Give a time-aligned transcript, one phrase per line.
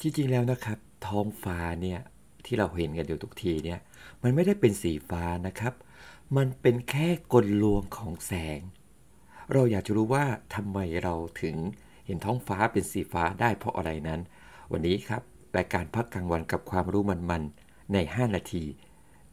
[0.00, 2.00] จริงๆแล้วนะครับ ท้องฟ้าเนี่ย
[2.44, 3.78] ที่เราเห็นกันอยู่ทุกทีเนี่ย
[4.22, 5.74] มันไม่ได้เป็นสีฟ้านะครับ
[6.36, 8.60] มันเป็นแค่กลลวงของแสง
[9.52, 10.24] เราอยากจะรู้ว่า
[10.54, 11.56] ทำไมเราถึง
[12.06, 14.20] เห็นท้องฟ้าเป็นสีฟ้าได้เพราะอะไรนั้น
[14.72, 15.22] วันนี้ครับ
[15.56, 18.64] รายการพักกลางวันกับความรู้มันๆใน 5 นาที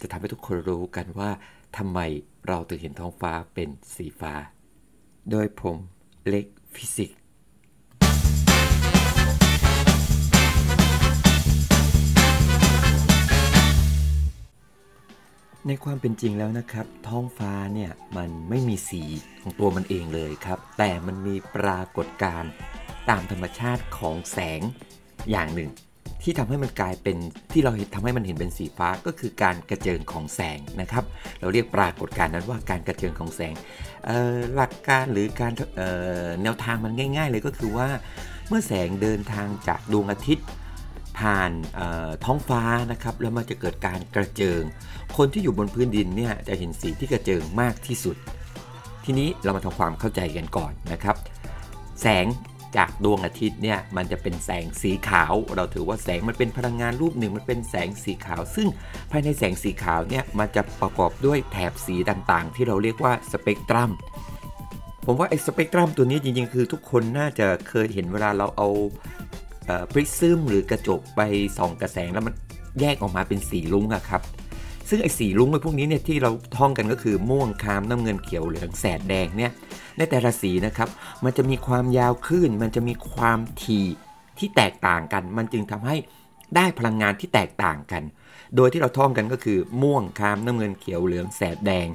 [0.01, 1.29] จะทำให้ทุกคนรู้กันว่า
[1.77, 1.99] ทำไม
[2.47, 4.33] เราถึงเห็นท้องฟ้าเป็นสีฟ้า
[5.31, 5.77] โดยผม
[6.27, 6.45] เล็ก
[6.75, 7.17] ฟิสิกส์
[15.67, 19.03] ในความเป็นจริงแล้วนะครับ ท้องฟ้าเนี่ยมันไม่มีสี
[19.41, 22.51] ของตัวมันเองเลยครับ แต่มันมีปรากฏการณ์
[23.09, 24.61] ตามธรรมชาติของแสง
[25.31, 25.69] อย่างหนึ่ง
[26.23, 27.17] ที่ทำให้มันกลายเป็น
[27.51, 31.03] ที่เราเห็นทำให้มันเห็นเป็นสีฟ้าก็คือการกระเจิงของแสงนะครับ
[31.39, 33.53] เราเรียกปรากฏการณ์นั้นว่าการกระเจิงของแสง
[34.55, 35.53] หลักการหรือการ
[36.43, 37.87] แนวทางมันง่าย ๆ เลยก็คือว่า
[38.47, 40.47] เมื่อแสงเดินทางจากดวงอาทิตย์
[41.19, 41.51] ผ่าน
[42.25, 44.61] ท้องฟ้านะครับแล้วมันจะเกิดการกระเจิง
[45.17, 48.15] คนที่อยู่บนพื้นดินเนี่ยจะเห็นสีที่กระเจิงมากที่สุด
[49.05, 51.15] ทีนี้เรามาทำความเข้าใจกันก่อนนะครับ
[52.01, 52.25] แสง
[52.77, 58.67] จากดวงอาทิตย์เนี่ยมันจะเป็นแสงสีขาว เราถือว่าแสงมันเป็นพลังงานรูปหนึ่งมันเป็นแสงสีขาว ซึ่ง
[59.11, 63.91] ภายในแสงสีขาวเนี่ยมันจะประกอบด้วยแถบสีต่างๆ ที่เราเรียกว่าสเปกตรัม
[65.05, 68.69] ผมว่าไอ้สเปกตรัมตัวนี้จริงๆ คือทุกคนน่าจะเคยเห็นเวลาเราเอา
[69.91, 71.21] พริซึมหรือกระจกไป
[71.57, 72.33] ส่องกระแสงแล้วมัน
[72.79, 74.21] แยกออกมาเป็นสีลุ้งอะครับ
[74.89, 79.51] ซึ่งไอ้สีลุ้งไอ้พวกนี้เนี่ยที่เราท่องกันก็คือม่วงครามน้ำเงินเขียวเหลืองแสดแดงเนี่ย
[79.97, 80.89] ในแต่ละสีนะครับ
[81.23, 83.85] มันจะมีความยาวคลื่น มันจะมีความถี่
[84.37, 85.95] ที่แตกต่างกัน มันจึงทำให้
[86.55, 88.03] ได้พลังงานที่แตกต่างกัน
[88.55, 91.87] โดยที่เราท่องกันก็คือม่วงครามน้ำเงินเขียวเหลืองแสดแดง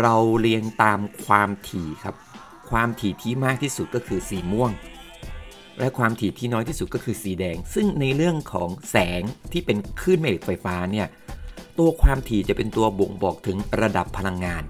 [0.00, 2.14] เราเรียงตามความถี่ครับ
[2.70, 4.70] ความถี่ที่มากที่สุดก็คือสีม่วง
[5.80, 9.22] และความถี่ที่น้อยที่สุดก็คือสีแดง ซึ่งในเรื่องของแสง
[9.52, 11.06] ที่เป็นคลื่นแม่เหล็กไฟฟ้าเนี่ย
[11.78, 14.62] ตัวความถี่จะเป็นตัวบ่งบอกถึงระดับพลังงาน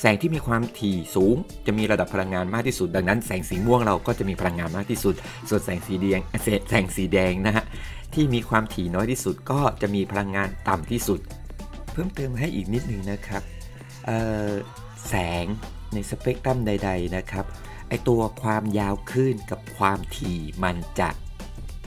[0.00, 5.14] แสงที่มีความถี่สูงจะมีระดับพลังงานมากที่สุด ดังนั้นแสงสีม่วงเราก็จะมีพลังงานมากที่สุด
[5.48, 6.20] ส่วนแสงสีแดง
[6.68, 7.64] แสงสีแดงนะฮะ
[8.14, 11.20] ที่มีความถี่น้อยที่สุดก็จะมีพลังงานต่ำที่สุด
[11.92, 13.42] เพิ่มเติมให้อีกนิดนึงนะครับ
[15.08, 15.46] แสง
[15.92, 17.44] ในสเปกตรัมใด ๆนะครับ
[17.88, 21.10] ไอตัวความยาวคลื่นกับความถี่มันจะ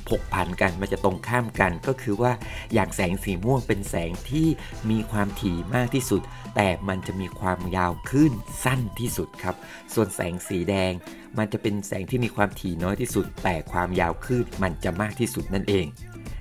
[0.10, 2.32] ผกผันกันมันจะตรงข้ามกันก็คือว่า
[2.74, 4.48] อย่างแสงสีม่วงเป็นแสงที่
[4.90, 6.22] มีความถี่มากที่สุด
[6.56, 9.56] แต่มันจะมีความยาวคลื่นสั้นที่สุดครับ
[9.94, 10.92] ส่วนแสงสีแดง
[11.38, 15.86] มันจะเป็นแสงที่มีความถี่น้อยที่สุด แต่ความยาวคลื่นมันจะมากที่สุดนั่นเอง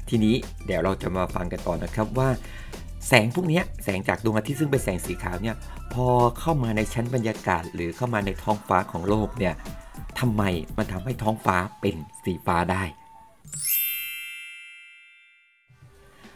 [0.09, 0.35] ทีนี้
[0.67, 2.29] เดี๋ยวเราจะมาฟังกันต่อนะครับว่า
[3.09, 5.57] แสงพวกนี้แสงจากดวงอาทิตย์ซึ่งเป็นแสงสีขาวเนี่ย
[5.93, 6.07] พอ
[6.39, 9.55] เข้ามาในชั้นบรรยากาศ หรือเข้ามาในท้องฟ้าของโลกเนี่ย
[10.21, 10.43] ทำไม
[10.77, 12.83] มันทำให้ท้องฟ้าเป็นสีฟ้าได้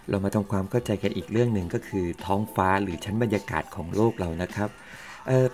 [0.08, 4.68] เรามาทำความเข้าใจกันอีกเรื่องหนึ่งก็คือท้องฟ้าหรือชั้นบรรยากาศของโลกเรานะครับ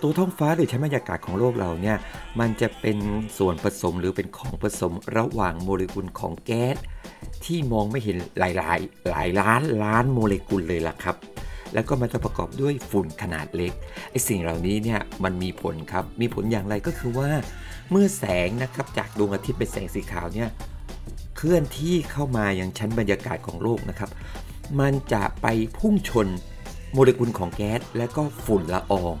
[0.01, 1.97] ตัวท้องฟ้าหรือชั้นบรรยากาศของโลกเราเนี่ย
[2.39, 2.97] มันจะเป็น
[3.37, 6.75] ส่วนผสมหรือเป็นของผสมระหว่างโมเลกุลของแก๊ส
[7.45, 8.79] ที่มองไม่เห็นหลายหลาย
[9.09, 11.15] หลายล้านล้านโมเลกุลเลยล่ะครับ
[11.73, 13.71] แล้วก็มันจะประกอบด้วยฝุ่นขนาดเล็ก
[14.11, 17.29] ไอสิ่งเหล่านี้เนี่ยมันมีผลครับ มีผลอย่างไรก็คือว่า
[17.91, 20.49] เมื่อแสงนะครับจากดวงอาทิตย์เป็นแสงสีขาวเนี่ย
[21.37, 24.09] เคลื่อนที่เข้ามาอยังชั้นบรรยากาศของโลกนะครับ
[24.79, 25.47] มันจะไป
[25.77, 26.27] พุ่งชน
[26.93, 29.13] โมเลกุลของแก๊สและก็ฝุ่นละออง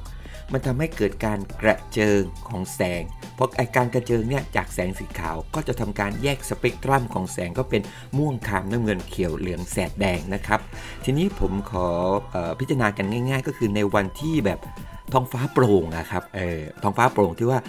[0.51, 3.03] มันทำให้เกิดการกระเจิงของแสง
[3.41, 7.81] ราะไอการกระเจิงเนี่ยจากแสงสีขาวก็จะทำการแยกสเปกตรัมของแสงก็เป็น
[8.17, 10.59] ม่วงคามน้ำเงินเขียวเหลืองแสดแดงนะครับ
[11.03, 11.87] ทีนี้ผมขอ
[12.33, 14.59] อพิจารณากันง่าย ๆ ก็คือในวันที่แบบ
[15.13, 17.59] ท้องฟ้าโปร่งนะครับเออท้องฟ้าโปร่งที่ว่า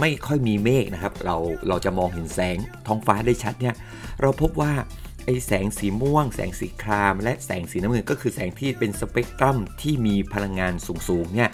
[0.00, 1.36] ไม่ค่อยมีเมฆนะครับ เรา
[1.68, 2.56] เราจะมองเห็นแสง
[2.86, 3.74] ท้องฟ้าได้ชัดเนี่ย
[4.20, 4.72] เราพบว่า
[5.30, 10.74] ไอแสงสีม่วง แสงสีคราม และแสงสีน้ำเงินก็คือแสงที่เป็นสเปกตรัมที่มีพลังงาน
[11.08, 11.50] สูงๆเนี่ย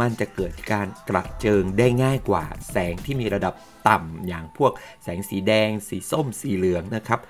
[0.00, 3.54] มันจะเกิดการกระเจิงได้ง่ายกว่า แสงที่มีระดับ
[3.88, 4.72] ต่ำอย่างพวก
[5.02, 7.20] แสงสีแดง สีส้ม สีเหลืองนะครับ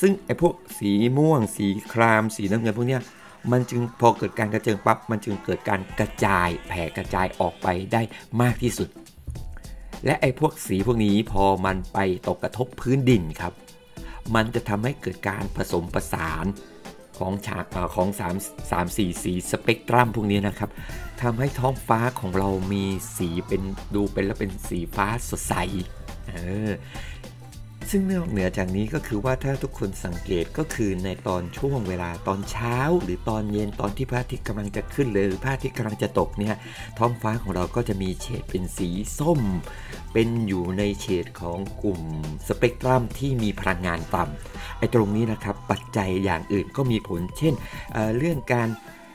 [0.00, 3.02] ซึ่งไอพวกสีม่วง สีคราม สีน้ำเงินพวกเนี้ย
[3.52, 8.02] มันจึงพอเกิดการกระเจิงปั๊บมันจึงเกิดการกระจายแผ่กระจายออกไปได้
[8.42, 8.88] มากที่สุด
[10.06, 13.54] และไอ้พวกสีพวกนี้พอมันไปตกกระทบพื้นดินครับ
[14.34, 16.46] มันจะทำให้เกิดการผสมผสาน
[17.18, 17.64] ของฉาก
[17.96, 20.70] ของ3 3 4สีสเปกตรัมพวกนี้นะครับ
[21.22, 22.84] ทำให้ท้องฟ้าของเรามี
[23.16, 23.62] สีเป็น
[23.94, 25.54] ดูเป็นแล้วเป็นสีฟ้าสดใส
[26.28, 26.34] เอ
[26.68, 26.70] อ
[27.92, 36.54] ซึ่งนอกเหนือจากนี้ก็คือว่าถ้าทุกคนสังเกตก็คือในตอนช่วงเวลาตอนเช้า หรือตอนเย็นตอนที่พระอาทิตย์กำลังจะขึ้นเลยหรือพระอาทิตย์กำลังจะตกเนี่ย
[36.98, 38.88] ท้องฟ้าของเราก็จะมีเฉดเป็นสี
[39.18, 39.40] ส้ม
[40.12, 42.00] เป็นอยู่ในเฉดของกลุ่ม
[42.46, 47.54] สเปกตรัมที่มีพลังงานต่ำไอ้ตรงนี้นะครับปัจจัยอย่างอื่นก็มีผล เช่น
[47.92, 48.68] เเรื่องการ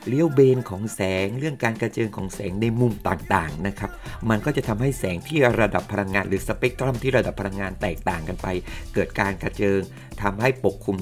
[0.08, 3.90] เลี้ยวเบนของแสง เรื่องการกระเจิงของแสงในมุมต่างๆนะครับ
[4.30, 8.46] มันก็จะทำให้แสงที่ระดับพลังงาน หรือสเปกตรัมที่ระดับพลังงานแตกต่างกันไป
[8.94, 9.80] เกิดการกระเจิง
[10.22, 10.96] ทำให้ปกคลุม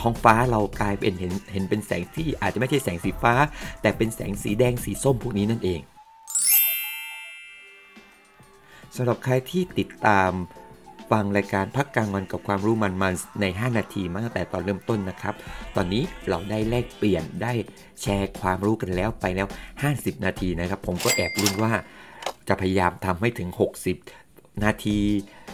[0.00, 3.34] ท้องฟ้าเรากลายเป็นเห็นเห็นเป็นแสงที่อาจจะไม่ใช่แสงสีฟ้า
[3.82, 5.80] แต่เป็นแสงสีแดงสีส้มพวกนี้นั่นเอง
[8.96, 10.32] สำหรับใครที่ติดตาม
[11.10, 15.34] ฟังรายการพักกลางวันกับความรู้มันๆใน 5 นาทีมาตั้งแต่ตอนเริ่มต้นนะครับ
[15.76, 17.52] ตอนนี้เราได้แลกเปลี่ยนได้
[18.02, 19.48] แชร์ความรู้กันแล้วไปแล้ว
[19.86, 21.72] 50 นาทีนะครับ ผมก็แอบลุ้นว่า
[22.48, 23.48] จะพยายามทำให้ถึง
[24.06, 24.98] 60 นาที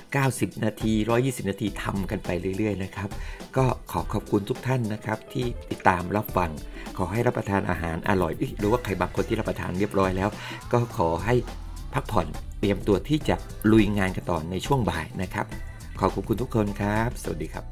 [0.05, 0.93] 90 นาที
[1.23, 3.09] 120 นาทีทำกันไปเรื่อย ๆ นะครับ
[3.57, 6.51] ก็ขอขอบคุณทุกท่านนะครับ ที่ติดตามรับฟัง
[6.97, 10.29] ขอให้รับประทานอาหารอร่อยเอ้ยหรือว่าใครบางคนที่รับประทานเรียบร้อยแล้ว
[10.73, 11.35] ก็ขอให้
[11.95, 12.27] พักผ่อน
[12.61, 13.37] เตรียมตัวที่จะ
[13.73, 15.47] ลุยงานกันต่อในช่วงบ่ายนะครับ
[15.99, 17.65] ขอขอบคุณทุกคนครับ สวัสดีครับ